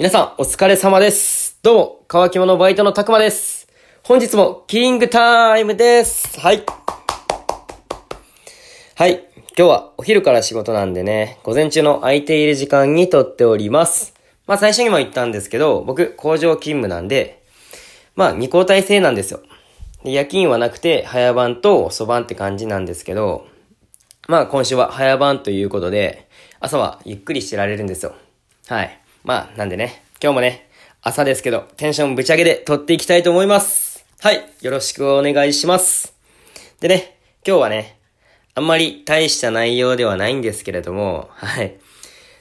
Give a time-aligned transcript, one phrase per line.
[0.00, 1.58] 皆さん、お疲れ様です。
[1.62, 3.68] どうも、乾き物バイトのたくまです。
[4.02, 6.40] 本日も、キングタイムです。
[6.40, 6.64] はい。
[8.94, 9.12] はい。
[9.12, 9.22] 今
[9.54, 14.14] 日はお昼から仕事なんでね、午前中の空いている時間にとっております。
[14.46, 17.42] まあ最初にも言ったんですけど、僕、工場勤務なんで、
[18.16, 19.40] まあ二交代制なんですよ。
[20.02, 23.46] で夜勤はなくて、早番と遅番って感じなんですけど、
[24.28, 26.26] まあ今週は早番ということで、
[26.58, 28.14] 朝はゆっくりしてられるんですよ。
[28.66, 29.00] はい。
[29.22, 30.68] まあなんでね、今日もね、
[31.02, 34.04] 朝ですけど、テンションぶち上げで撮っていきたいと思います。
[34.20, 34.50] はい。
[34.62, 36.14] よろしくお願いします。
[36.80, 37.98] でね、今日はね、
[38.54, 41.78] あんまり大した内容ではないんですけれども、はい。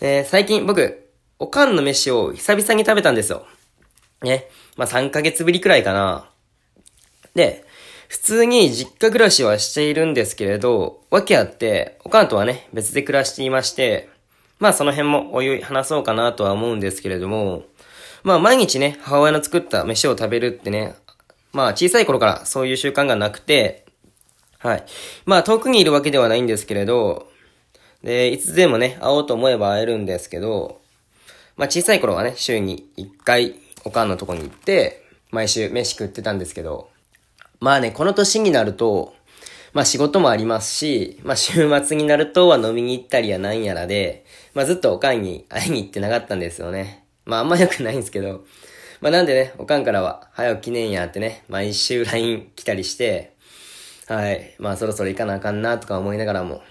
[0.00, 3.46] え最近僕、おかんの飯を久々に食べたんですよ。
[4.22, 4.48] ね。
[4.76, 6.28] まあ3ヶ月ぶりくらいかな。
[7.34, 7.64] で、
[8.08, 14.08] 普通に実家暮らしはしているんですけれど、訳あって、おかんとはね、別で暮らしていまして、
[14.64, 17.64] まあその辺もおいおい話そうかなとは思うんですけれども、
[18.22, 20.94] まあ毎日ね、母親の作った飯を食べるってね、
[21.52, 23.84] まあ小さい頃からそういう習慣がなくて、
[24.56, 24.84] はい。
[25.26, 27.28] まあ遠くにいるわけではないんですけれど、
[28.02, 30.80] で、いつでもね、会おうと思えば会えるんですけど、
[31.58, 36.88] まあ小さい頃はね、週に1回、おかんのとこに行って、毎週飯食ってたんですけど、
[37.60, 39.14] まあね、この年になると、
[39.74, 47.04] まあ仕事もありますし、まあ週末になるとは飲みに行ったりやなんやらで、まあずっとおかんに会いに行ってなかったんですよね。
[47.26, 48.44] まああんま良くないんですけど、
[49.00, 53.32] まあなんでね、おかんからは、早起きねんやってね、毎週 LINE 来たりして、
[54.06, 56.62] はい、まあそろそろ行かなあかんなとか思いながらも。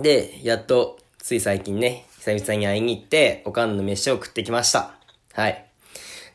[0.00, 4.94] で、やっと、つい最近ね、久々に会いに行って、おかんの飯を食ってきました。
[5.34, 5.64] はい。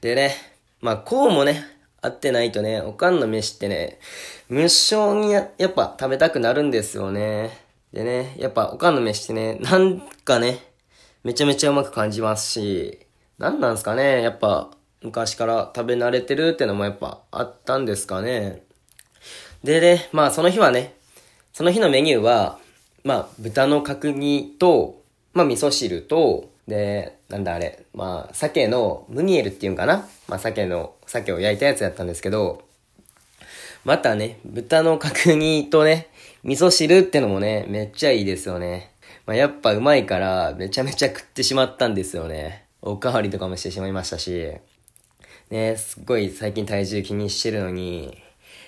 [0.01, 0.35] でね、
[0.81, 1.65] まあこうもね、
[2.01, 3.99] 会ってないとね、おかんの飯ってね、
[4.49, 7.57] 無性にややっぱ食べたくなるんですよね。
[7.93, 10.59] でね、やっぱおかんの飯ってね、なんかね、
[11.23, 13.05] めちゃめちゃうまく感じますし、
[13.37, 14.71] なんなんすかね、やっぱ
[15.03, 18.63] 昔から食べ慣れてるってのもやっぱあったんですかね。
[19.63, 20.95] でね、まあその日はね、
[21.53, 22.59] その日のメニューは、
[23.03, 30.07] まあ豚の角煮と、まあ味噌汁と、で、なんだあれ、まあ鮭のムニエルっていうんかな？
[30.27, 32.63] まあ鮭の、鮭を焼いたやつやったんですけど、
[33.83, 36.07] またね、豚の角煮とね、
[36.43, 38.91] 味噌汁ってのもね、めっちゃいいですよね。
[39.25, 42.65] まあ、やっぱうまいから、めちゃめちゃ食ってしまったんですよね。
[42.81, 44.53] おかわりとかもしてしまいましたし。
[45.49, 48.17] ね、すっごい最近体重気にしてるのに、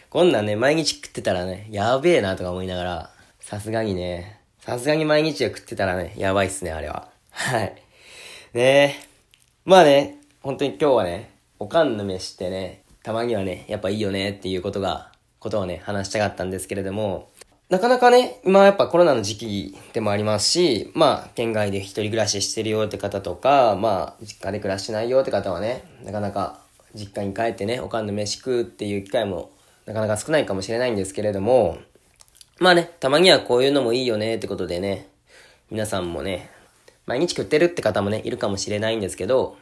[0.10, 7.13] こんなんね、毎日食ってたらね、やべえなとか思いながら、さすがにね、さすがに毎日食ってたらね、やばいっすね、あれは。
[7.36, 7.76] はい。
[8.54, 8.96] ね
[9.66, 17.32] まあね、本当に今日はね、おかんの飯ってね、たまにはね、やっぱいいよねっていうことが、ことをね、話したかったんですけれども、
[17.70, 26.62] なかなかね、今やっぱコロナの時期でもありますし、まあ、県外で一人暮らししてるよって方とか、まあ、実家で暮らしてないよって方はね、なかなか
[26.94, 29.50] 実家に帰ってね、おかんの飯食うっていう機会も
[29.88, 31.80] なかなか少ないかもしれないんですけれども、
[32.60, 35.10] まあね、たまにはこういうのもいいよねってことでね、
[35.72, 36.52] 皆さんもね、
[37.06, 39.58] 毎日食ってるって方もね、いるかもしれないんですけど、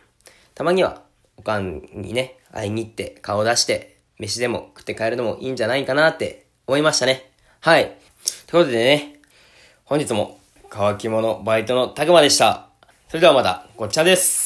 [0.53, 1.01] たまには
[1.37, 7.31] おかんにね、会いに行って顔出して、飯でも食って帰るのもいいんじゃないかなって思いましたね。
[7.59, 7.97] はい。
[8.47, 9.19] ということでね、
[9.85, 12.67] 本日も乾き物バイトのたくまでした。
[13.07, 14.40] それではまた、ごっちゃです。